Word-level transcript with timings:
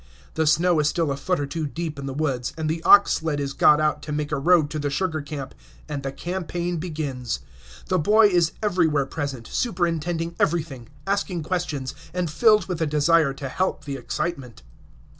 The 0.33 0.47
snow 0.47 0.79
is 0.79 0.89
still 0.89 1.11
a 1.11 1.15
foot 1.15 1.39
or 1.39 1.45
two 1.45 1.67
deep 1.67 1.99
in 1.99 2.07
the 2.07 2.13
woods, 2.15 2.53
and 2.57 2.67
the 2.67 2.81
ox 2.81 3.13
sled 3.13 3.39
is 3.39 3.53
got 3.53 3.79
out 3.79 4.01
to 4.01 4.11
make 4.11 4.31
a 4.31 4.39
road 4.39 4.71
to 4.71 4.79
the 4.79 4.89
sugar 4.89 5.21
camp, 5.21 5.53
and 5.87 6.01
the 6.01 6.11
campaign 6.11 6.77
begins. 6.77 7.41
The 7.85 7.99
boy 7.99 8.25
is 8.29 8.53
everywhere 8.63 9.05
present, 9.05 9.45
superintending 9.45 10.35
everything, 10.39 10.89
asking 11.05 11.43
questions, 11.43 11.93
and 12.15 12.31
filled 12.31 12.65
with 12.65 12.81
a 12.81 12.87
desire 12.87 13.31
to 13.35 13.47
help 13.47 13.85
the 13.85 13.95
excitement. 13.97 14.63